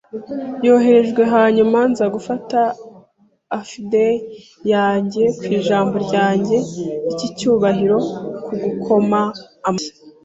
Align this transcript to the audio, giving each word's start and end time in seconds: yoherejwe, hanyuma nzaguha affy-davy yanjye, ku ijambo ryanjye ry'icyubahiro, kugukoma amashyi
yoherejwe, 0.65 1.21
hanyuma 1.33 1.79
nzaguha 1.91 2.35
affy-davy 3.59 4.19
yanjye, 4.73 5.23
ku 5.41 5.49
ijambo 5.59 5.95
ryanjye 6.07 6.57
ry'icyubahiro, 7.11 7.97
kugukoma 8.45 9.21
amashyi 9.67 9.93